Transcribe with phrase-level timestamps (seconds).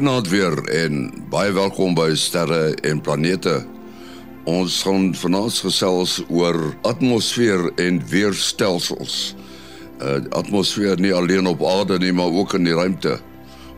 [0.00, 3.58] Goeienaand weer en baie welkom by Sterre en Planete.
[4.48, 6.56] Ons gaan vanaand gesels oor
[6.88, 9.34] atmosfeer en weerstelsels.
[10.00, 13.18] Uh atmosfeer nie alleen op aarde nie, maar ook in die ruimte.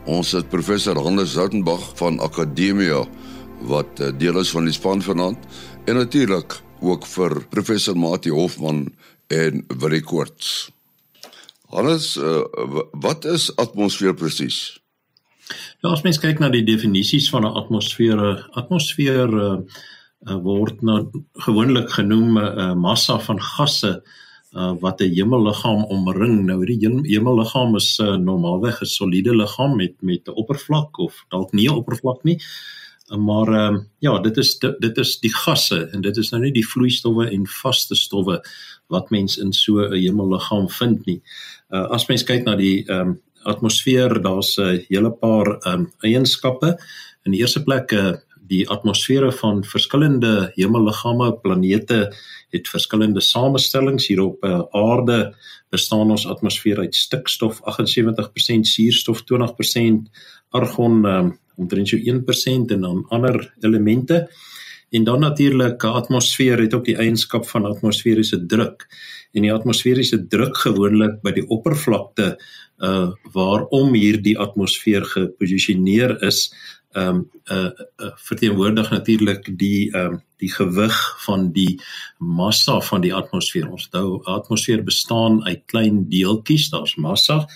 [0.06, 3.02] Ons het professor Hannes Zoutenbach van Akademia
[3.66, 5.42] wat uh, deel is van die span vanaand
[5.90, 6.54] en natuurlik
[6.86, 8.92] ook vir professor Mati Hofman
[9.26, 10.70] en Willie Koorts.
[11.74, 12.46] Hannes, uh,
[12.92, 14.81] wat is atmosfeer presies?
[15.82, 19.58] Ja, as mens kyk na die definisies van 'n atmosfeer, atmosfeer uh,
[20.28, 21.10] uh, word nou
[21.46, 24.02] gewoonlik genoem 'n uh, massa van gasse
[24.52, 26.44] uh, wat 'n hemelliggaam omring.
[26.46, 31.52] Nou hierdie hemelliggaam is uh, normaalweg 'n soliede liggaam met met 'n oppervlak of dalk
[31.52, 32.38] nie 'n oppervlak nie.
[33.08, 36.52] Maar ehm uh, ja, dit is dit is die gasse en dit is nou nie
[36.52, 38.40] die vloeistowwe en vaste stowwe
[38.86, 41.22] wat mens in so 'n hemelliggaam vind nie.
[41.70, 46.78] Uh, as mens kyk na die ehm um, atmosfeer, daar's 'n hele paar um, eienskappe.
[47.24, 48.12] In die eerste plek uh,
[48.48, 52.12] die atmosfere van verskillende hemelliggame, planete
[52.52, 55.34] het verskillende samestellings hier op uh, aarde
[55.72, 60.10] bestaan ons atmosfeer uit stikstof 78%, suurstof 20%,
[60.50, 64.28] argon um, omtrent so 1% en dan ander elemente.
[64.92, 68.86] En dan natuurlik 'n atmosfeer het ook die eienskap van atmosferiese druk.
[69.32, 72.36] En die atmosferiese druk gewoonlik by die oppervlakte
[72.78, 76.54] uh waarom hierdie atmosfeer geposisioneer is
[76.92, 81.80] um uh, uh verteenwoordig natuurlik die um die gewig van die
[82.18, 83.70] massa van die atmosfeer.
[83.70, 87.46] Ons onthou atmosfeer bestaan uit klein deeltjies, daar's massa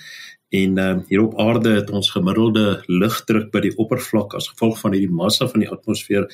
[0.48, 4.92] en um hier op aarde het ons gemiddelde lugdruk by die oppervlak as gevolg van
[4.92, 6.30] hierdie massa van die atmosfeer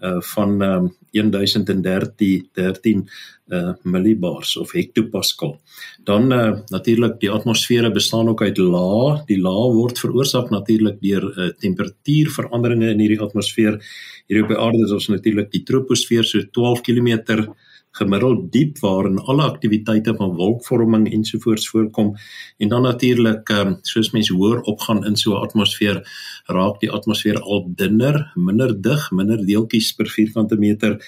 [0.00, 3.08] uh van um 1013 13
[3.50, 5.56] uh millibars of hektopascal.
[6.04, 9.22] Dan uh natuurlik die atmosfere bestaan ook uit lae.
[9.26, 13.80] Die lae word veroorsaak natuurlik deur uh temperatuurveranderinge in hierdie atmosfeer.
[14.26, 17.44] Hier op die aarde is ons natuurlik die troposfeer so 12 km
[17.90, 22.14] gemiddeld diep waarin alle aktiwiteite van wolkvorming ensovoorts voorkom.
[22.56, 26.02] En dan natuurlik um, soos mense hoër opgaan in so 'n atmosfeer
[26.46, 30.98] raak die atmosfeer al dunner, minder dig, minder deeltjies per vierkante meter.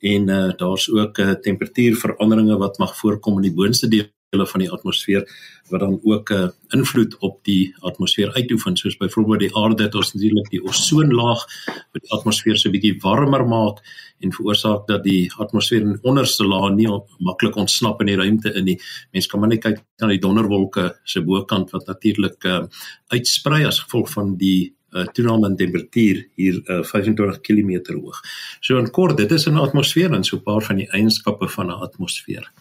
[0.00, 3.88] En uh, daar's ook uh, temperatuurveranderinge wat mag voorkom in die boonste
[4.30, 5.24] dele van die atmosfeer
[5.70, 9.94] wat dan ook 'n uh, invloed op die atmosfeer uitoefen soos byvoorbeeld die aarde het
[9.94, 13.78] ons natuurlik die ozonlaag wat die atmosfeer so bietjie warmer maak
[14.20, 18.64] en veroorsaak dat die atmosfeer in onderste laag nie maklik ontsnap in die ruimte in
[18.64, 18.80] nie.
[19.12, 22.66] Mense kan maar net kyk na die donderwolke se bokant wat natuurlik uh,
[23.08, 28.20] uitsprei as gevolg van die uh, toename in temperatuur hier uh, 25 km hoog.
[28.60, 31.66] So in kort, dit is 'n atmosfeer en so 'n paar van die eienskappe van
[31.66, 32.52] 'n atmosfeer.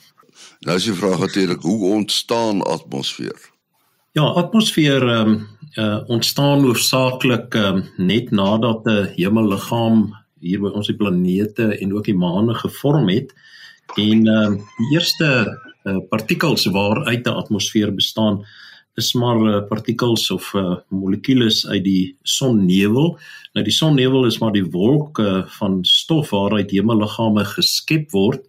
[0.67, 3.37] Nou as jy vra natuurlik hoe ontstaan atmosfeer?
[4.17, 5.47] Ja, atmosfeer ehm um,
[5.77, 12.05] uh, ontstaan hoofsaaklik um, net nadat 'n hemelliggaam hier by ons die planete en ook
[12.05, 13.31] die maane gevorm het
[13.95, 15.29] en ehm um, die eerste
[15.85, 18.43] uh, partikels waaruit 'n atmosfeer bestaan
[18.95, 23.17] is maar uh, partikels of uh, molekules uit die sonnevel.
[23.53, 28.43] Nou die sonnevel is maar die wolke uh, van stof waaruit hemelliggame geskep word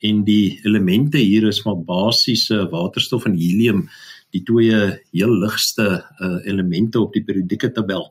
[0.00, 3.88] en die elemente hier is maar basiese waterstof en helium
[4.34, 4.76] die twee
[5.10, 5.86] heel ligste
[6.22, 8.06] uh, elemente op die periodieke tabel.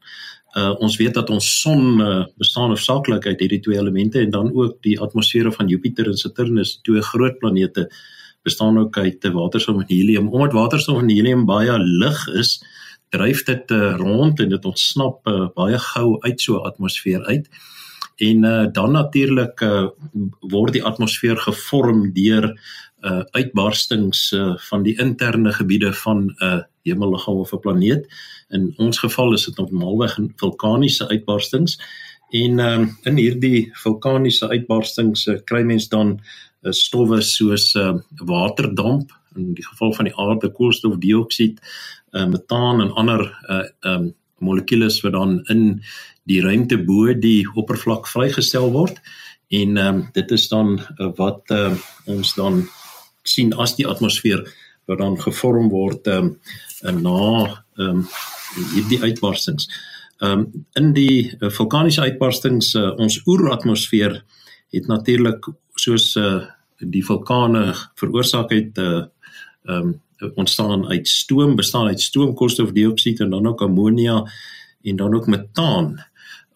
[0.57, 4.49] Uh, ons weet dat ons son uh, bestaan hoofsaaklik uit hierdie twee elemente en dan
[4.51, 7.88] ook die atmosfere van Jupiter en Saturnus, twee groot planete
[8.44, 10.29] bestaan ook uit waterstof en helium.
[10.29, 12.57] Omdat waterstof en helium baie lig is,
[13.13, 17.49] dryf dit uh, rond en dit ontsnap uh, baie gou uit so 'n atmosfeer uit.
[18.19, 19.88] En uh, dan natuurlik uh,
[20.40, 22.50] word die atmosfeer gevorm deur
[23.02, 28.08] uh, uitbarstings uh, van die interne gebiede van 'n uh, hemelliggaam of 'n planeet.
[28.50, 31.79] In ons geval is dit normaalweg vulkaniese uitbarstings.
[32.29, 36.20] En uh, in hierdie vulkaniese uitbarstings uh, kry mens dan
[36.61, 37.96] uh, stowwe soos uh,
[38.26, 41.59] waterdamp in die geval van die aarde koolstofdioksied,
[42.11, 45.82] uh, metaan en ander uh, um, molekules wat dan in
[46.29, 49.02] die ruimte bo die oppervlak vrygestel word
[49.49, 51.73] en um, dit is dan uh, wat uh,
[52.05, 52.64] ons dan
[53.26, 54.46] sien as die atmosfeer
[54.90, 56.35] wat dan gevorm word um,
[56.81, 57.22] na
[57.78, 58.05] um,
[58.73, 59.67] hierdie uitbarstings.
[60.26, 60.47] Um,
[60.79, 64.17] in die uh, vulkaniese uitbarstings uh, ons oeratmosfeer
[64.73, 65.46] het natuurlik
[65.79, 66.41] soos uh,
[66.79, 69.05] die vulkane veroorsaak het uh,
[69.70, 69.93] um,
[70.35, 74.23] ontstaan uit stoom, bestaan uit stoom, koolstofdioksied en dan ook ammonia
[74.84, 75.96] en dan ook metaan.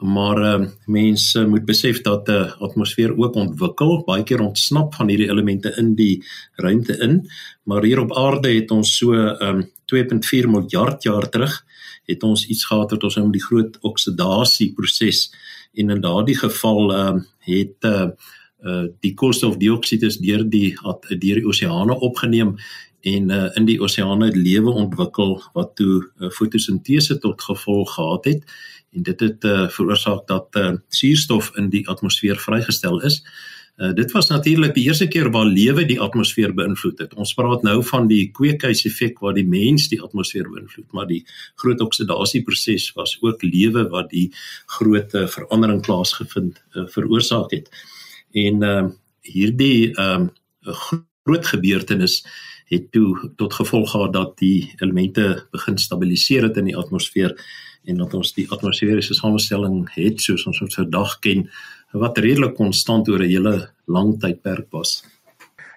[0.04, 5.08] Maar uh, mense moet besef dat 'n uh, atmosfeer ook ontwikkel, baie keer ontsnap van
[5.08, 6.24] hierdie elemente in die
[6.56, 7.30] ruimte in,
[7.64, 11.64] maar hier op aarde het ons so um, 2.4 miljard jaar terug
[12.06, 15.30] het ons iets gehad wat ons noem die groot oksidasie proses
[15.74, 17.14] en in daardie geval uh,
[17.48, 18.10] het uh,
[18.64, 20.74] uh, die koolstofdioksied is deur die
[21.10, 22.58] deur die oseane opgeneem
[23.04, 28.46] en uh, in die oseane lewe ontwikkel wat toe uh, fotosintese tot gevolg gehad het
[28.94, 33.20] en dit het uh, veroorsaak dat uh, suurstof in die atmosfeer vrygestel is.
[33.82, 37.16] Uh, dit was natuurlik die eerste keer waar lewe die atmosfeer beïnvloed het.
[37.18, 41.24] Ons praat nou van die kweekhuiseffek waar die mens die atmosfeer beïnvloed, maar die
[41.60, 44.30] groot oksidasieproses was ook lewe wat die
[44.78, 47.74] groot uh, verandering plaasgevind uh, veroorsaak het.
[48.32, 48.86] En uh,
[49.26, 50.22] hierdie uh,
[50.64, 52.22] groot gebeurtenis
[52.66, 57.36] het toe tot gevolg gehad dat die elemente begin stabiliseer het in die atmosfeer
[57.84, 61.50] en dat ons die atmosferiese samestelling het soos ons dit vandag ken
[61.92, 65.04] wat redelik konstant oor 'n hele lang tydperk was.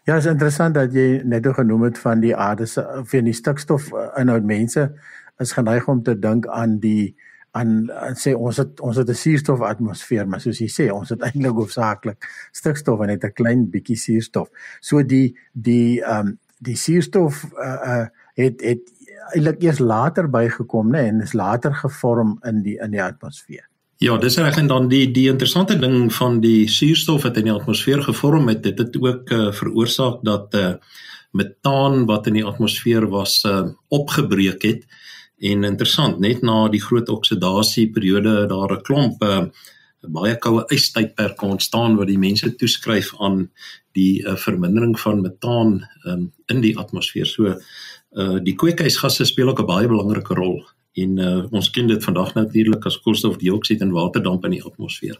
[0.06, 3.90] Ja, is interessant dat jy net genoem het van die aarde se van die stikstof
[4.16, 4.92] inhoud mense
[5.38, 7.16] is geneig om te dink aan die
[7.56, 11.20] aan sê ons het ons het 'n suurstof atmosfeer maar soos jy sê ons het
[11.20, 14.48] eintlik hoofsaaklik stikstof en net 'n klein bietjie suurstof.
[14.80, 18.06] So die die ehm um, die suurstof uh, uh
[18.36, 18.92] het het
[19.32, 23.64] eintlik eers later bygekom nê en is later gevorm in die in die atmosfeer.
[24.04, 27.54] Ja, dis reg en dan die die interessante ding van die suurstof wat in die
[27.54, 30.74] atmosfeer gevorm het, dit het ook uh, veroorsaak dat uh
[31.36, 34.84] metaan wat in die atmosfeer was uh opgebreek het.
[35.40, 39.46] En interessant, net na die groot oksidasie periode daar 'n klomp uh
[40.12, 43.50] baie koue ystydperk ontstaan wat die mense toeskryf aan
[43.96, 47.26] die uh, vermindering van metaan um, in die atmosfeer.
[47.26, 47.56] So
[48.16, 50.62] uh die kweekhuisgasse speel ook 'n baie belangrike rol
[50.96, 55.18] en uh, ons ken dit vandag natuurlik as koolstofdioksied en waterdamp in die atmosfeer.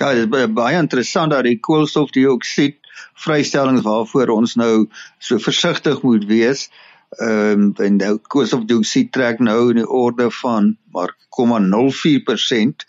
[0.00, 2.78] Ja, dit is baie interessant dat die koolstofdioksied
[3.20, 4.88] vrystellings waarvoor ons nou
[5.18, 6.70] so versigtig moet wees.
[7.18, 12.86] Ehm um, en nou koolstofdioksied trek nou in die orde van maar 0,04%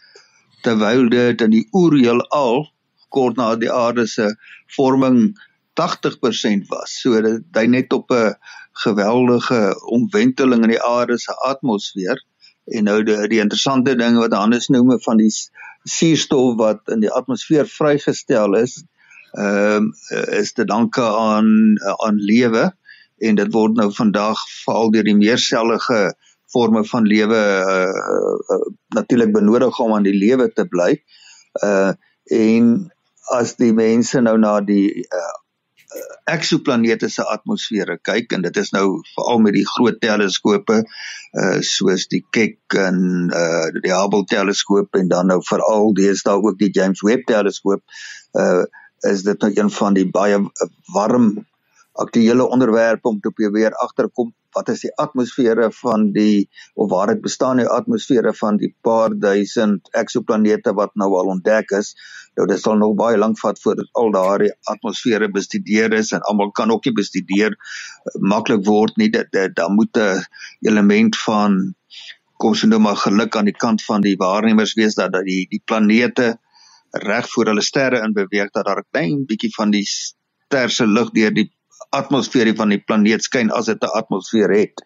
[0.66, 2.66] terwyl dit in die oerheel al
[3.12, 4.32] kort na die aarde se
[4.76, 5.34] vorming
[5.80, 6.98] 80% was.
[7.02, 8.36] So dit hy net op 'n
[8.84, 12.20] geweldige omwenteling in die aarde se atmosfeer
[12.66, 15.32] en nou die, die interessante ding wat Hannes noem van die
[15.84, 18.84] suurstof wat in die atmosfeer vrygestel is,
[19.38, 19.94] ehm um,
[20.38, 22.72] is te danke aan aan lewe
[23.18, 26.02] en dit word nou vandag veral deur die meersellige
[26.52, 27.92] forme van lewe uh,
[28.56, 28.64] uh,
[28.96, 30.96] natuurlik benodig om aan die lewe te bly.
[31.64, 31.94] Uh
[32.32, 32.68] en
[33.36, 35.34] as die mense nou na die uh,
[36.32, 40.82] eksoplanete se atmosfere kyk en dit is nou veral met die groot teleskope
[41.42, 43.02] uh soos die Keck en
[43.36, 47.84] uh die Hubble teleskoop en dan nou veral deesdae ook die James Webb teleskoop
[48.40, 48.64] uh
[49.12, 50.38] is dit nou een van die baie
[50.94, 51.32] warm
[51.92, 57.22] aktuele onderwerpe om te probeer agterkom wat is die atmosfere van die of waar dit
[57.24, 61.94] bestaan die atmosfere van die paar duisend eksoplanete wat nou al ontdek is.
[62.36, 66.52] Nou dit sal nog baie lank vat voordat al daardie atmosfere bestudeer is en almal
[66.52, 69.10] kan ook nie bestudeer uh, maklik word nie.
[69.12, 70.24] Dit dan moet 'n
[70.68, 71.76] element van
[72.42, 75.46] kom ons noem maar geluk aan die kant van die waarnemers wees dat dat die
[75.50, 76.38] die planete
[76.92, 80.88] reg voor hulle sterre in beweeg dat daar 'n klein bietjie van die ster se
[80.88, 81.52] lig deur die
[81.90, 84.84] atmosfeer van die planeet skyn as dit 'n atmosfeer het.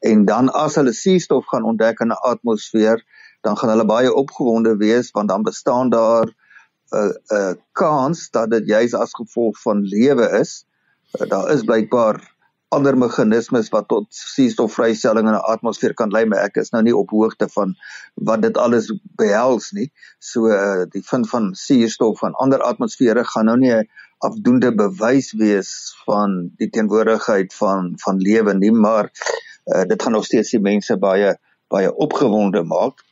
[0.00, 3.04] En dan as hulle suurstof gaan ontdek in 'n atmosfeer,
[3.40, 8.66] dan gaan hulle baie opgewonde wees want dan bestaan daar 'n 'n kans dat dit
[8.66, 10.64] juis as gevolg van lewe is.
[11.10, 12.34] Daar is blykbaar
[12.68, 16.96] ander meganismes wat tot suurstofvrystelling in 'n atmosfeer kan lei, maar ek is nou nie
[16.96, 17.74] op hoogte van
[18.14, 19.92] wat dit alles behels nie.
[20.18, 20.48] So
[20.90, 23.72] die vind van suurstof van ander atmosfere gaan nou nie
[24.18, 25.72] afdoende bewys wees
[26.04, 30.96] van die teenwoordigheid van van lewe nie maar uh, dit gaan nog steeds die mense
[30.96, 31.36] baie
[31.68, 33.04] baie opgewonde maak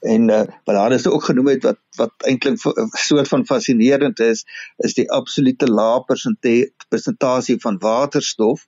[0.00, 4.20] en uh, wat daar is ook genoem het wat wat eintlik 'n soort van fascinerend
[4.20, 4.44] is
[4.76, 6.04] is die absolute lae
[6.88, 8.66] persentasie van waterstof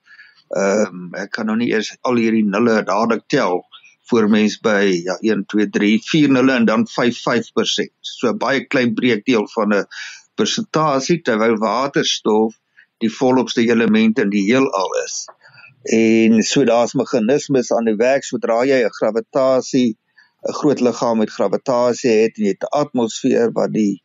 [0.55, 3.64] ehm um, ek kan nou nie eers al hierdie nulle dadelik tel
[4.09, 7.93] voor mens by ja 1 2 3 4 nulle en dan 5 5%.
[8.00, 9.87] So 'n baie klein breekdeel van 'n
[10.35, 12.55] persentasie terwyl waterstof
[13.03, 15.25] die volopste element in die heelal is.
[15.85, 19.97] En so daar's meganismes aan die werk sodra jy 'n gravitasie
[20.49, 24.03] 'n groot liggaam met gravitasie het en jy het 'n atmosfeer wat die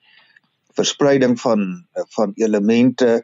[0.75, 3.23] verspreiding van van elemente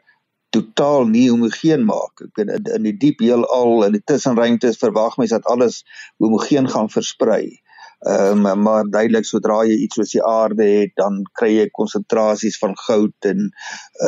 [0.50, 2.20] totaal nie homogeen maak.
[2.24, 5.82] Ek bedoel in, in die diep heelal en die tussenruimtes verwag mens dat alles
[6.22, 7.60] homogeen gaan versprei.
[8.06, 12.58] Ehm um, maar duidelik sodra jy iets soos die aarde het, dan kry jy konsentrasies
[12.62, 13.48] van goud en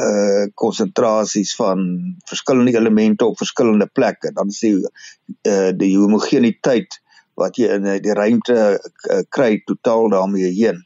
[0.00, 1.82] uh konsentrasies van
[2.30, 4.30] verskillende elemente op verskillende plekke.
[4.36, 7.00] Dan sê uh die homogeniteit
[7.38, 10.84] wat jy in die ruimte uh, kry totaal daarmee heen.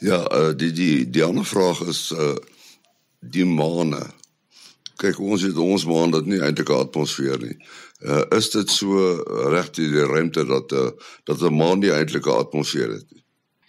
[0.00, 2.36] Ja, uh, die die die ander vraag is uh
[3.20, 4.06] die maane.
[5.00, 7.56] Kyk, ons het ons maan dat nie eintlik 'n atmosfeer nie.
[8.04, 9.10] Uh is dit so
[9.52, 10.90] reg in die ruimte dat uh,
[11.24, 13.24] dat 'n maan nie eintlik 'n atmosfeer het nie?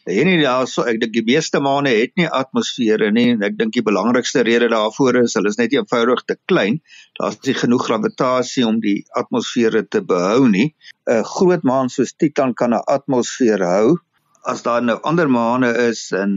[0.05, 3.55] Nee nee, daar so ek dink die meeste maane het nie atmosfere nie en ek
[3.57, 6.77] dink die belangrikste rede daarvoor is hulle is net eenvoudig te klein.
[7.17, 10.75] Daar's nie genoeg gravitasie om die atmosfere te behou nie.
[11.09, 13.97] 'n Groot maan soos Titan kan 'n atmosfeer hou.
[14.45, 16.33] As daar nou ander maane is en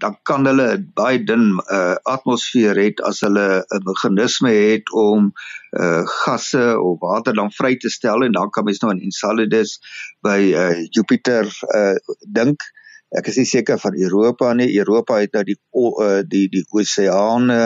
[0.00, 5.28] dan kan hulle baie dun uh, atmosfeer het as hulle 'n meganisme het om
[5.76, 9.76] uh, gasse of water dan vry te stel en dan kan mens nou aan Enceladus
[10.24, 11.96] by uh, Jupiter uh,
[12.40, 12.64] dink.
[13.12, 14.78] Ek is nie seker van Europa nie.
[14.78, 17.62] Europa het nou die uh, die die oseane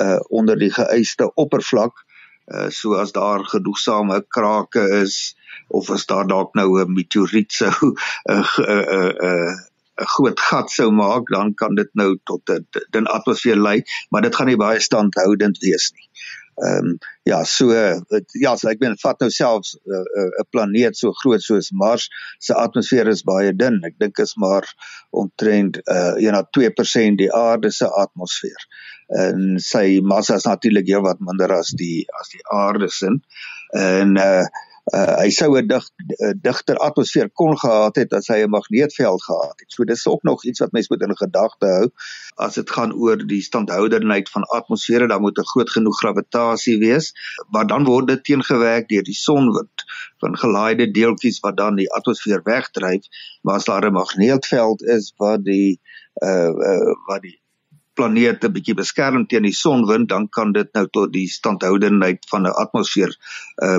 [0.00, 1.94] uh, onder die geëiste oppervlak.
[1.98, 2.13] Uh,
[2.70, 5.36] so as daar genoegsame krake is
[5.68, 7.94] of as daar dalk nou 'n meteoriet sou 'n
[8.30, 13.82] 'n 'n 'n groot gat sou maak, dan kan dit nou tot 'n atmosfeer lei,
[14.10, 16.08] maar dit gaan nie baie standhoudend wees nie.
[16.62, 20.44] Ehm um, ja, so het, ja, so ek meen vat nou selfs 'n uh, uh,
[20.52, 22.08] planeet so groot soos Mars
[22.38, 23.80] se atmosfeer is baie dun.
[23.84, 24.68] Ek dink is maar
[25.10, 28.68] omtrent uh ja, 2% die aarde se atmosfeer.
[29.24, 33.10] En sy massa is natuurlik heelwat minder as die as die aarde se.
[33.72, 34.46] En uh
[34.92, 35.84] uh, hy sou 'n dig,
[36.42, 39.72] digter atmosfeer kon gehad het as hy 'n magneetveld gehad het.
[39.72, 41.88] So dis ook nog iets wat mense moet in gedagte hou
[42.36, 47.12] as dit gaan oor die standhouderheid van atmosfere, dan moet 'n groot genoeg gravitasie wees,
[47.50, 49.84] maar dan word dit teengewerk deur die sonwind
[50.18, 53.06] van gelaaide deeltjies wat dan die atmosfeer wegdryf,
[53.42, 55.80] maar as daar 'n magneetveld is wat die
[56.22, 57.40] uh, uh wat die
[57.94, 62.56] planete bietjie beskerm teen die sonwind, dan kan dit nou tot die standhoudenheid van 'n
[62.64, 63.16] atmosfeer
[63.62, 63.78] uh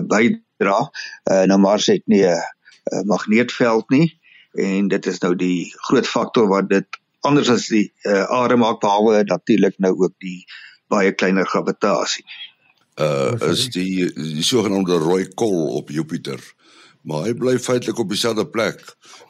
[0.57, 0.91] bydra.
[1.31, 4.19] Uh nou Mars het nie 'n magneetveld nie
[4.53, 6.87] en dit is nou die groot faktor wat dit
[7.21, 10.45] anders as die uh aarde maak behalwe natuurlik nou ook die
[10.87, 12.25] baie kleiner gravitasie.
[12.99, 16.39] Uh is die die sogenaamde rooi kol op Jupiter.
[17.01, 18.81] Maar hy bly feitelik op dieselfde plek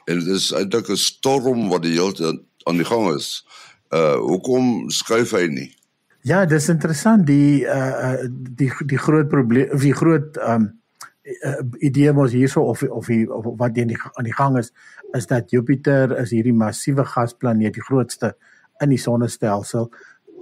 [0.06, 3.46] en dit is eintlik 'n storm wat die hele tyd aan die gang is
[3.94, 5.72] uh hoekom skuif hy nie?
[6.26, 10.72] Ja, dis interessant die uh die die groot probleem of die groot um
[11.26, 14.72] uh, idee mos hierso of of, die, of wat in die aan die gang is
[15.18, 18.36] is dat Jupiter is hierdie massiewe gasplaneet, die grootste
[18.84, 19.90] in die sonnestelsel,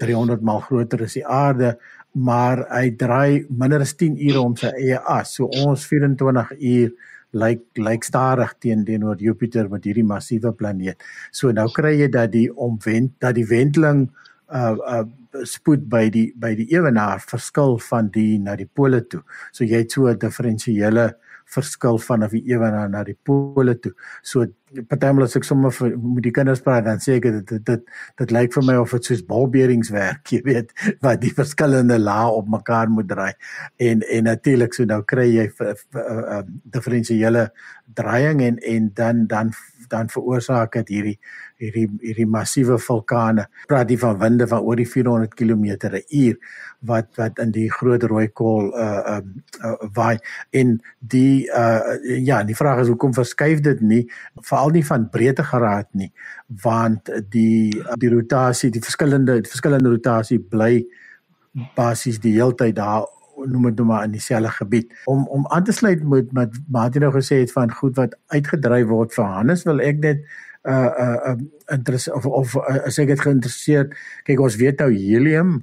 [0.01, 1.75] 300 maal groter as die aarde,
[2.13, 5.35] maar hy draai minder as 10 ure om sy eie as.
[5.37, 6.93] So ons 24 uur
[7.33, 11.01] lyk lyk stadig teen teenoor Jupiter met hierdie massiewe planeet.
[11.31, 14.07] So nou kry jy dat die omwend dat die wendeling
[14.53, 15.03] uh uh
[15.49, 19.23] spoed by die by die ewenaar verskil van die na die pole toe.
[19.51, 21.13] So jy het so 'n diferensiële
[21.53, 23.93] verskil vanaf die ewenaar na die pole toe.
[24.23, 24.45] So
[24.89, 27.83] partymal as ek sommer vir met die kinders praat dan sê ek dit dit dit,
[28.17, 32.31] dit lyk vir my of dit soos balbeerings werk, jy weet, wat die verskillende lae
[32.31, 33.33] op mekaar moet draai.
[33.77, 37.51] En en natuurlik so nou kry jy 'n diferensiële
[37.93, 39.53] draaiing en en dan dan
[39.89, 41.17] dan veroorsaak dit hierdie
[41.61, 43.47] hierdie hierdie massiewe vulkane.
[43.69, 46.33] Praat jy van winde van oor die 400 km/h
[46.89, 49.29] wat wat in die groot rooi kol uh um
[49.63, 50.17] uh, waai
[50.51, 54.03] en die uh ja, die vraag is hoekom verskuif dit nie
[54.41, 56.11] veral nie van breedtegraad nie
[56.63, 60.83] want die die rotasie, die verskillende die verskillende rotasie bly
[61.77, 63.05] basies die heeltyd daar
[63.45, 64.93] noem dit nou maar in dieselfde gebied.
[65.09, 68.87] Om om aan te sluit met wat Martin nou gesê het van goed wat uitgedryf
[68.87, 70.25] word vir Hannes wil ek net
[70.69, 70.91] uh
[71.31, 71.37] uh
[71.71, 73.95] interesse of of uh, as ek het geïnteresseerd
[74.27, 75.57] kyk ons weet nou helium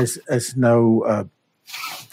[0.00, 1.24] is is nou uh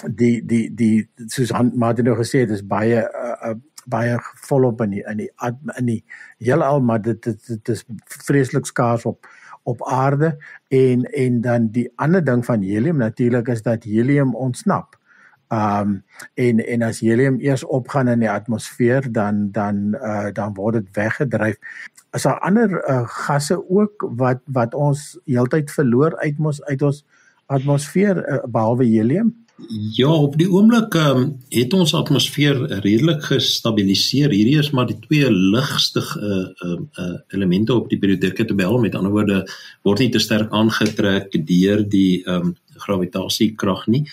[0.03, 4.95] die die die soos Martin nou gesê het is baie uh, uh baie volop in
[4.97, 5.29] die in die
[5.77, 6.01] in die
[6.41, 7.85] heelal maar dit dit, dit is
[8.25, 9.27] vreeslik skaars op
[9.65, 10.37] op aarde
[10.67, 14.99] en en dan die ander ding van helium natuurlik is dat helium ontsnap.
[15.49, 20.73] Um, en en as helium eers opgaan in die atmosfeer dan dan uh, dan word
[20.73, 21.57] dit weggedryf.
[22.15, 27.01] Is daar ander uh, gasse ook wat wat ons heeltyd verloor uit ons uit ons
[27.51, 29.33] atmosfeer uh, behalwe helium?
[29.95, 34.33] Ja, op die oomblik um, het ons atmosfeer redelik gestabiliseer.
[34.35, 38.75] Hierdie is maar die twee ligste uh, uh, uh, elemente op die periodieke tabel.
[38.83, 39.45] Met ander woorde,
[39.87, 42.51] word nie te sterk aangetrek deur die um,
[42.87, 44.05] gravitasiekrag nie.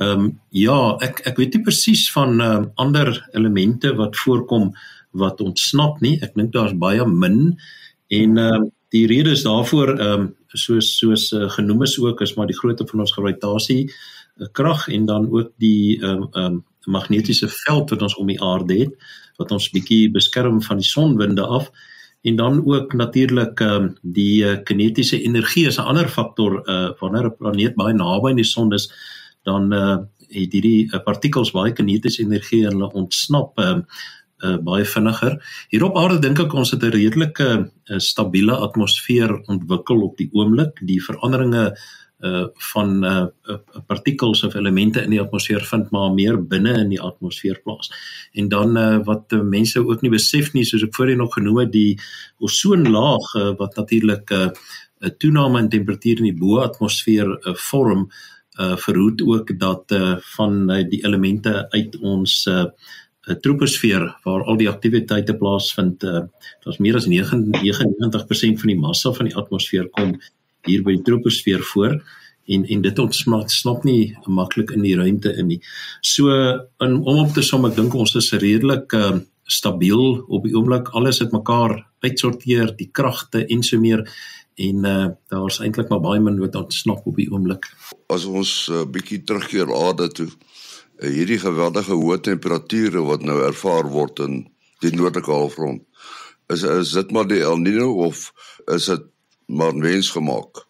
[0.00, 4.70] Ehm um, ja, ek ek weet nie presies van um, ander elemente wat voorkom
[5.12, 6.18] wat ontsnap nie.
[6.22, 7.58] Ek dink daar's baie min.
[8.08, 12.20] En ehm um, die rede is daarvoor ehm um, soos soos uh, genoem is ook
[12.20, 13.92] is maar die grootte van ons gravitasie
[14.52, 18.78] krag en dan ook die ehm um, um, magnetiese veld wat ons om die aarde
[18.78, 18.94] het
[19.36, 21.70] wat ons bietjie beskerm van die sonwinde af.
[22.22, 26.90] En dan ook natuurlik ehm um, die uh, kinetiese energie is 'n ander faktor uh
[27.00, 28.92] wanneer 'n planeet baie naby aan die son is
[29.42, 29.98] dan uh
[30.30, 33.58] het hierdie uh, partikels baie kinetiese energie en hulle ontsnap.
[33.58, 33.82] Ehm
[34.42, 35.38] uh, baie vinniger.
[35.70, 40.30] Hier op aarde dink ek ons het 'n redelike uh, stabiele atmosfeer ontwikkel op die
[40.32, 40.80] oomblik.
[40.86, 41.76] Die veranderinge
[42.20, 46.90] uh van uh, uh partikels of elemente in die atmosfeer vind maar meer binne in
[46.92, 47.88] die atmosfeer plaas.
[48.32, 51.62] En dan uh wat uh, mense ook nie besef nie soos ek voorheen nog genoem
[51.64, 51.96] het die
[52.38, 54.52] ozonlaag uh, wat natuurlik 'n
[55.00, 58.10] uh, toename in temperatuur in die bo-atmosfeer uh, vorm
[58.60, 62.64] uh verhoed ook dat uh van uh, die elemente uit ons uh
[63.30, 66.02] 'n troposfeer waar al die aktiwiteite plaasvind.
[66.02, 66.26] Uh,
[66.64, 70.16] Daar's meer as 99% van die massa van die atmosfeer kom
[70.68, 72.00] hier by die troposfeer voor
[72.50, 75.60] en en dit ontsmat snap nie maklik in die ruimte in nie.
[76.00, 76.30] So
[76.80, 79.20] in om op te som ek dink ons is redelik uh,
[79.50, 80.92] stabiel op die oomblik.
[80.94, 84.04] Alles het mekaar uitsorteer, die kragte en so meer
[84.60, 87.70] en uh, daar's eintlik maar baie min wat ontsnap op die oomblik.
[88.08, 90.59] As ons 'n uh, bietjie terugkeer aarde toe, uh,
[91.00, 94.42] hierdie geweldige hoë temperature wat nou ervaar word in
[94.84, 95.82] die noordelike halfrond,
[96.52, 98.30] is is dit maar die El Niño of
[98.66, 99.06] is dit
[99.46, 100.66] maar mensgemaak?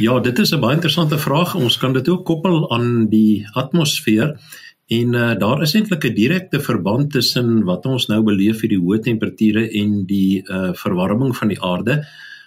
[0.00, 1.54] Ja, dit is 'n baie interessante vraag.
[1.54, 4.38] Ons kan dit ook koppel aan die atmosfeer
[4.86, 9.00] en uh, daar is eintlik 'n direkte verband tussen wat ons nou beleef hierdie hoë
[9.00, 12.04] temperature en die uh, verwarming van die aarde.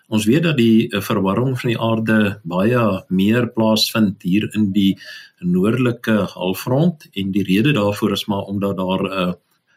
[0.07, 4.93] Ons weet dat die uh, verwarming van die aarde baie meer plaasvind hier in die
[5.39, 9.33] noordelike halfrond en die rede daarvoor is maar omdat daar 'n uh,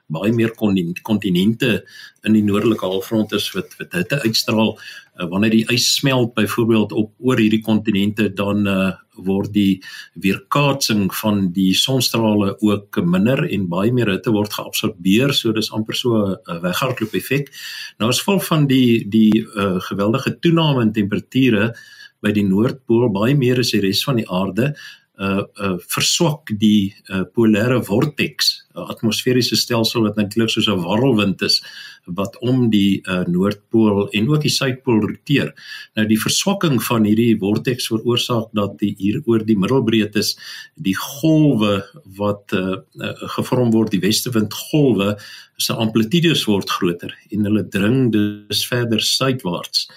[0.08, 1.82] baie meer kontinente
[2.26, 4.74] in die noordelike halfrond is wat wat hitte uitstraal.
[5.18, 8.92] Uh, wanneer die ys smelt byvoorbeeld op oor hierdie kontinente dan uh,
[9.26, 9.80] word die
[10.22, 15.34] weerkaatsing van die sonstrale ook minder en baie meer hitte word geabsorbeer.
[15.34, 17.52] So dis amper so 'n weghardloop effek.
[17.98, 21.74] Nou as gevolg van die die uh, geweldige toename in temperature
[22.22, 24.74] by die noordpool baie meer as die res van die aarde
[25.18, 31.42] uh uh verswak die uh polêre vortex, 'n atmosferiese stelsel wat natuurlik soos 'n warrelwind
[31.42, 31.62] is
[32.06, 35.52] wat om die uh noordpool en ook die suidpool roteer.
[35.94, 40.36] Nou die verswakking van hierdie vortex veroorsaak dat die hier oor die middelbreedtes
[40.74, 41.82] die golwe
[42.16, 45.16] wat uh, uh gevorm word, die westewindgolwe,
[45.58, 49.88] se amplitudes word groter en hulle dring dus verder suidwaarts.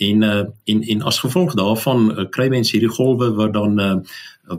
[0.00, 3.96] En uh en en as gevolg daarvan uh, kry mense hierdie golwe wat dan uh,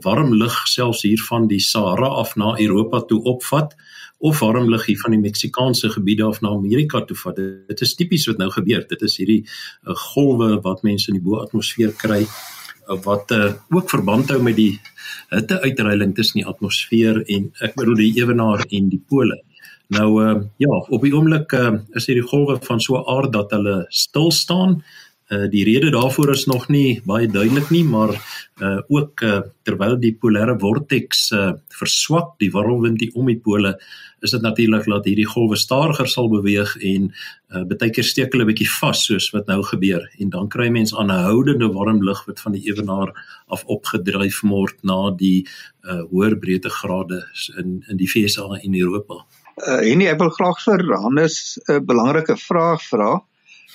[0.04, 3.76] warm lug selfs hier van die Sahara af na Europa toe opvat
[4.22, 7.40] of warm lug hier van die Meksikaanse gebiede af na Amerika toe vat.
[7.68, 8.86] Dit is tipies wat nou gebeur.
[8.88, 13.90] Dit is hierdie uh, golwe wat mense in die bo-atmosfeer kry uh, wat uh, ook
[13.90, 14.76] verband hou met die
[15.32, 19.40] hitteuitreiling tussen die atmosfeer en ek bedoel die ewenaar en die pole.
[19.92, 23.82] Nou uh, ja, op die oomblik uh, is hierdie golwe van so aard dat hulle
[23.90, 24.84] stil staan.
[25.32, 28.12] Uh, die rede daarvoor is nog nie baie duidelik nie, maar
[28.60, 33.78] uh ook uh, terwyl die polêre vortex uh verswak, die warrelwind die om die pole,
[34.20, 37.08] is dit natuurlik dat hierdie golwe stadiger sal beweeg en
[37.56, 40.92] uh baie keer steek hulle bietjie vas soos wat nou gebeur en dan kry mens
[40.92, 43.16] aanhoudende warm lug wat van die ewenaar
[43.48, 45.48] af opgedryf word na die
[45.88, 47.24] uh hoër breedtegrade
[47.56, 49.24] in in die VSA en Europa.
[49.64, 53.14] Uh en ek wil graag vir Hannes 'n belangrike vraag vra.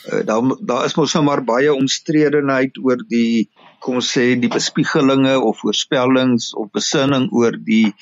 [0.04, 3.48] Uh, daar daar is mos nou maar baie omstredenheid oor die
[3.82, 7.94] kom ons sê die bespiegelinge of voorspellings of besinning oor die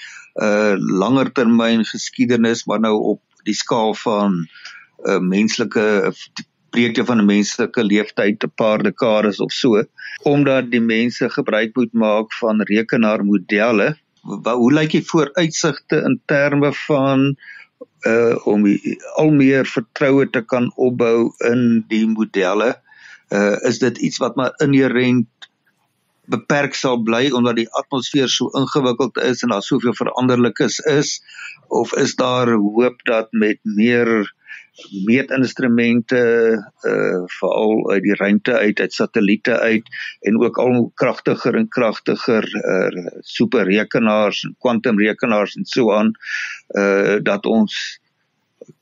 [0.42, 4.42] uh langer termyn geskiedenis maar nou op die skaal van
[5.06, 5.86] uh menslike
[6.74, 9.84] breedte van 'n menslike leeftyd 'n paar dekades of so
[10.24, 13.96] omdat die mense gebruik moet maak van rekenaarmodelle.
[14.24, 17.63] Hoe lyk die vooruitsigte in terme van uh
[18.44, 18.66] om
[19.16, 22.74] al meer vertroue te kan opbou in die modelle
[23.32, 25.48] uh is dit iets wat maar inherënt
[26.34, 31.16] beperk sal bly omdat die atmosfeer so ingewikkeld is en daar soveel veranderlikes is
[31.68, 34.32] of is daar hoop dat met meer
[35.06, 36.20] meetinstrumente
[36.90, 42.44] uh veral uit die ruimte uit uit satelliete uit en ook al kragtiger en kragtiger
[42.44, 46.14] uh superrekenaars en kwantumrekenaars en so aan
[46.78, 48.00] uh dat ons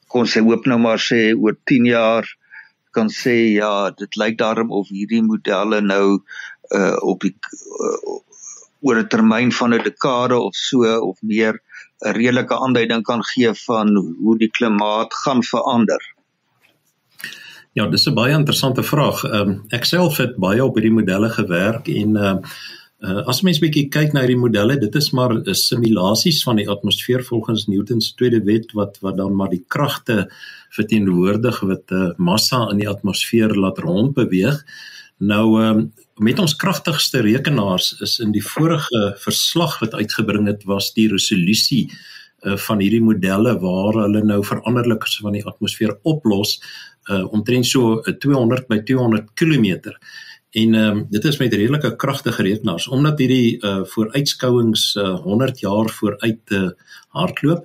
[0.08, 2.28] kon sê hoop nou maar sê oor 10 jaar
[2.92, 6.06] kan sê ja dit lyk daarom of hierdie modelle nou
[6.72, 8.20] uh op die uh,
[8.82, 11.60] oor 'n termyn van 'n dekade of so of meer
[12.04, 16.02] 'n redelike aanduiding kan gee van hoe die klimaat gaan verander.
[17.72, 19.24] Ja, dis 'n baie interessante vraag.
[19.24, 22.50] Ehm um, ek self het baie op hierdie modelle gewerk en ehm uh,
[23.02, 26.68] Uh, as mens bietjie kyk na hierdie modelle, dit is maar uh, simulasies van die
[26.70, 30.28] atmosfeer volgens Newton se tweede wet wat wat dan maar die kragte
[30.76, 34.60] verteenwoordig wat uh, massa in die atmosfeer laat rondbeweeg.
[35.18, 40.92] Nou um, met ons kragtigste rekenaars is in die vorige verslag wat uitgebring het was
[40.96, 46.58] die resolusie uh, van hierdie modelle waar hulle nou veranderliks van die atmosfeer oplos
[47.10, 49.94] uh, omtrent so 200 by 200 km.
[50.52, 55.60] En ehm um, dit is met redelike kragtige rekenaars omdat hierdie uh vooruitskouings uh 100
[55.60, 56.68] jaar vooruit uh,
[57.08, 57.64] hardloop.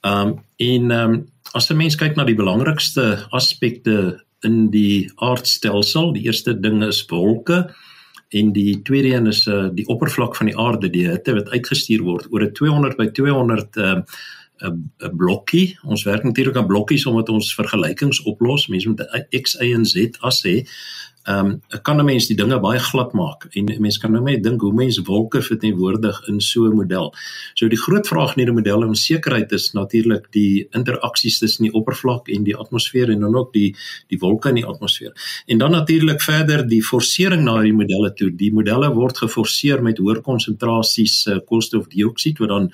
[0.00, 5.10] Ehm um, en ehm um, as 'n mens kyk na die belangrikste aspekte in die
[5.16, 7.64] aardstelsel, die eerste ding is wolke
[8.34, 12.02] en die tweede een is uh die oppervlak van die aarde, die hitte wat uitgestuur
[12.02, 14.04] word oor 'n 200 by 200 ehm
[14.62, 14.70] uh,
[15.08, 15.78] 'n blokkie.
[15.84, 18.68] Ons werk natuurlik aan blokkies omdat ons vergelykings oplos.
[18.68, 20.66] Mense moet 'n x, y en z as hê
[21.24, 24.42] ehm um, kan 'n mens die dinge baie glad maak en mense kan nou net
[24.42, 27.14] dink hoe mense wolke verteenwoordig in so 'n model.
[27.54, 31.72] So die groot vraag in hierdie model om sekerheid is natuurlik die interaksies tussen die
[31.72, 33.74] oppervlak en die atmosfeer en dan ook die
[34.08, 35.12] die wolke in die atmosfeer.
[35.46, 38.30] En dan natuurlik verder die forsering na hierdie modelle toe.
[38.30, 42.70] Die modelle word geforseer met hoër konsentrasies uh, koolstofdioksied wat dan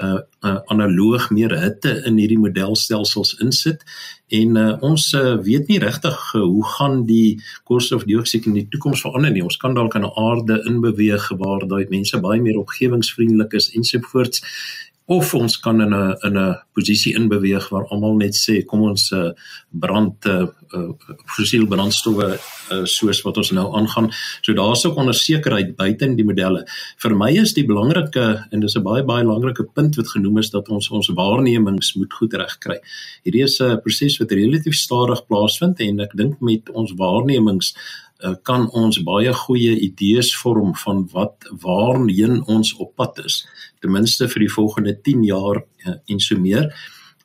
[0.00, 3.82] uh, uh analoog meer hitte in hierdie modelstelsels insit
[4.28, 9.00] en uh, ons uh, weet nie regtig uh, hoe gaan die koolstofdioksied in die toekoms
[9.06, 9.44] verander nie.
[9.44, 14.44] Ons kan dalk aan 'n aarde inbeweeg waar daai mense baie meer omgewingsvriendelik is ensovoorts
[15.08, 19.12] of ons kan in 'n in 'n posisie inbeweeg waar almal net sê kom ons
[19.12, 19.30] uh,
[19.72, 20.90] brand uh, uh,
[21.24, 24.10] fossiel brandstowwe uh, soos wat ons nou aangaan.
[24.42, 26.66] So daar's ook onsekerheid buite in die modelle.
[26.98, 30.50] Vir my is die belangrike en dis 'n baie baie belangrike punt wat genoem is
[30.50, 32.78] dat ons ons waarnemings moet goed regkry.
[33.24, 37.74] Hierdie is 'n proses wat relatief stadig plaasvind en ek dink met ons waarnemings
[38.24, 43.46] uh, kan ons baie goeie idees vorm van wat waarheen ons op pad is
[43.80, 46.72] ten minste vir die volgende 10 jaar uh, en so meer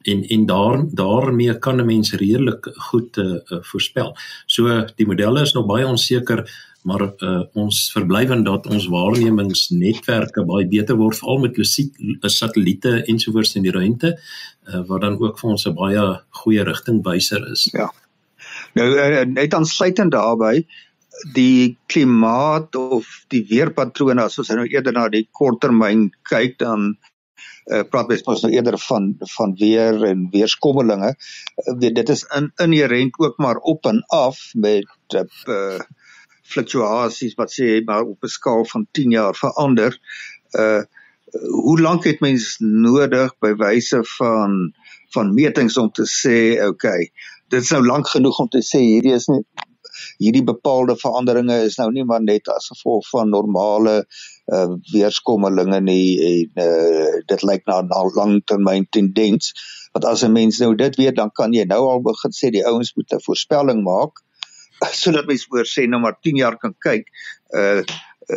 [0.04, 4.16] en en daar daarmee kan 'n mens redelik goed uh, uh, voorspel.
[4.46, 6.44] So die modelle is nog baie onseker,
[6.82, 11.58] maar uh, ons verbly in dat ons waarnemingsnetwerke baie beter word veral met
[12.22, 14.20] satelliete ensovoorts in die ruimte
[14.68, 17.70] uh, wat dan ook vir ons 'n baie goeie rigtingwyser is.
[17.72, 17.92] Ja.
[18.74, 20.66] Nou net aansluitend daarbey
[21.34, 26.94] die klimaat of die weerpatrone as ons nou eerder na die korttermyn kyk dan
[27.72, 31.14] uh, praat mens nou eerder van van weer en weerskommelinge.
[31.64, 35.80] Uh, dit is in, inherent ook maar op en af met uh,
[36.44, 40.00] fluktuasies wat sê maar op 'n skaal van 10 jaar verander.
[40.52, 40.84] Uh
[41.34, 44.74] hoe lank het mens nodig by wyse van
[45.14, 47.10] van metings om te sê okay
[47.50, 49.42] dit is nou lank genoeg om te sê hierdie is nie
[50.18, 53.96] hierdie bepaalde veranderinge is nou nie maar net as gevolg van normale
[54.54, 59.54] uh, weerskommelinge nie en uh, dit lyk na 'n langtermyn tendens.
[59.94, 62.66] Want as 'n mens nou dit weet dan kan jy nou al begin sê die
[62.66, 64.24] ouens moet 'n voorspelling maak
[65.02, 67.08] sodat mens oor sê nou maar 10 jaar kan kyk
[67.56, 67.84] uh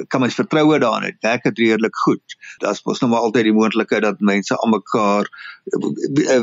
[0.09, 2.37] kan mens vertroue daarin het werk dit redelik goed.
[2.63, 5.31] Daar's mos nou maar altyd die moontlikheid dat mense aan mekaar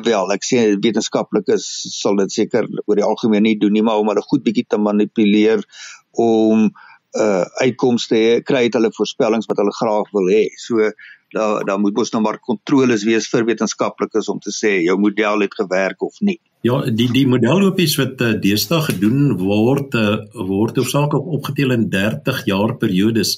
[0.03, 1.67] wel ek sê wetenskaplikes
[1.99, 4.79] sal dit seker oor die algemeen nie doen nie maar om hulle goed bietjie te
[4.81, 5.63] manipuleer
[6.11, 6.69] om
[7.13, 10.91] uitkomste kry het hulle voorspellings wat hulle graag wil hê so
[11.33, 15.45] daar daar moet mos nou maar kontroles wees vir wetenskaplikes om te sê jou model
[15.45, 20.77] het gewerk of nie Ja, die die modellopies wat uh, deesdae gedoen word uh, word
[20.79, 23.35] hoofsaaklik opgetel in 30 jaar periodes.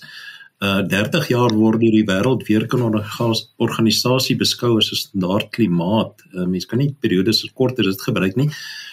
[0.61, 6.21] Uh 30 jaar word deur die wêreld weerkundigheidsorganisasie beskou as 'n standaard klimaat.
[6.33, 8.49] Uh, mens kan nie periodes so kort as dit gebruik nie.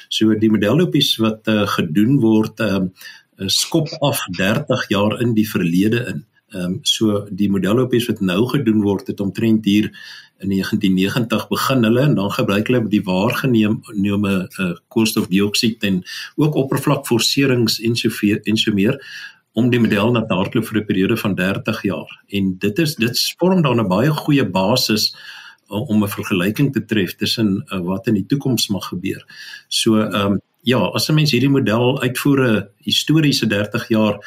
[0.08, 2.88] So die modellopies wat uh, gedoen word uh,
[3.36, 6.24] skop af 30 jaar in die verlede in.
[6.52, 9.88] Ehm um, so die modellopies wat nou gedoen word het omtrent hier
[10.42, 16.02] in 1990 begin hulle en dan gebruik hulle die waargeneemde uh, koolstofdioksied en
[16.36, 18.10] ook oppervlakforserings en so
[18.44, 18.98] en so meer
[19.52, 22.10] om die model na te hardloop vir 'n periode van 30 jaar.
[22.28, 25.14] En dit is dit vorm dan 'n baie goeie basis
[25.70, 29.24] uh, om 'n vergelyking te tref tussen uh, wat in die toekoms mag gebeur.
[29.68, 34.18] So ehm um, ja, as 'n mens hierdie model uitvoer 'n historiese 30 jaar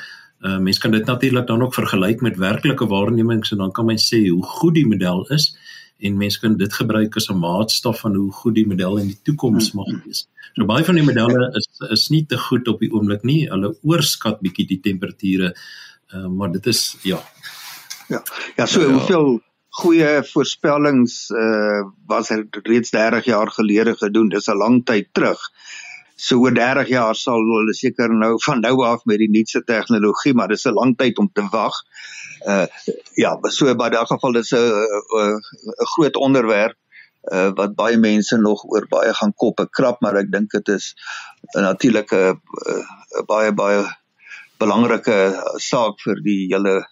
[0.46, 4.14] Uh, mens kan dit natuurlik dan ook vergelyk met werklike waarnemings en dan kan mens
[4.14, 5.56] sê hoe goed die model is
[6.00, 9.20] en mense kan dit gebruik as 'n maatstaf van hoe goed die model in die
[9.24, 10.04] toekoms mag mm-hmm.
[10.06, 10.28] wees.
[10.54, 13.48] So baie van die modelle is is nie te goed op die oomblik nie.
[13.50, 15.56] Hulle oorskat bietjie die temperature.
[16.14, 17.20] Uh, maar dit is ja.
[18.08, 18.24] Ja.
[18.56, 18.92] Ja, so ja.
[18.92, 19.42] hoeveel
[19.82, 24.30] goeie voorspellings uh was er reeds 30 jaar gelede gedoen.
[24.30, 25.40] Dis 'n lang tyd terug.
[26.16, 30.34] So oor 30 jaar sal hulle seker nou van nou af met die nuutste tegnologie,
[30.34, 31.76] maar dis 'n lang tyd om te wag.
[32.48, 32.68] Uh
[33.16, 35.42] ja, so in daardie geval dis 'n 'n
[35.96, 36.78] groot onderwerp
[37.32, 40.96] uh wat baie mense nog oor baie gaan koppe krap, maar ek dink dit is
[41.54, 42.42] natuurlik 'n
[43.28, 43.86] baie baie
[44.58, 46.86] belangrike saak vir die hele